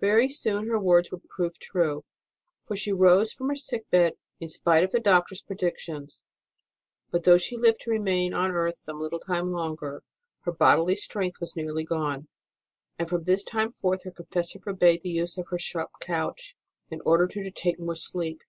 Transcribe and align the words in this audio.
Very 0.00 0.28
soon 0.28 0.66
her 0.66 0.78
words 0.78 1.10
were 1.10 1.22
proved 1.30 1.58
true, 1.62 2.04
for 2.66 2.76
she 2.76 2.92
rose 2.92 3.32
from 3.32 3.48
her 3.48 3.56
sick 3.56 3.88
bed 3.88 4.18
in 4.38 4.48
spite 4.50 4.84
of 4.84 4.90
the 4.92 5.00
doctor 5.00 5.34
s 5.34 5.40
predic 5.40 5.78
tions. 5.78 6.22
But 7.10 7.24
though 7.24 7.38
she 7.38 7.56
lived 7.56 7.80
to 7.84 7.90
remain 7.90 8.34
on 8.34 8.50
earth 8.50 8.74
l68 8.74 8.76
ST. 8.76 8.92
ROSE 8.92 8.96
OF 8.96 8.98
LIMA 8.98 8.98
some 8.98 9.00
little 9.00 9.18
time 9.18 9.50
longer, 9.50 10.02
her 10.40 10.52
bodily 10.52 10.94
strength 10.96 11.40
was 11.40 11.56
nearly 11.56 11.84
gone; 11.84 12.28
and 12.98 13.08
from 13.08 13.24
this 13.24 13.42
time 13.42 13.72
forth 13.72 14.02
her 14.04 14.10
confessor 14.10 14.58
forbade 14.60 15.02
the 15.02 15.08
use 15.08 15.38
of 15.38 15.46
her 15.48 15.58
sharp 15.58 15.92
couch 16.02 16.54
and 16.90 17.00
ordered 17.06 17.32
her 17.32 17.42
to 17.42 17.50
take 17.50 17.78
more 17.80 17.96
sleep. 17.96 18.42